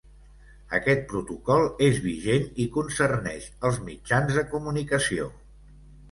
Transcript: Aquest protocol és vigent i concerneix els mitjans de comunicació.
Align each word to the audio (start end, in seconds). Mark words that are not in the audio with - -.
Aquest 0.75 1.01
protocol 1.09 1.65
és 1.87 1.99
vigent 2.05 2.47
i 2.63 2.65
concerneix 2.77 3.45
els 3.69 3.77
mitjans 3.91 4.39
de 4.39 4.45
comunicació. 4.55 5.29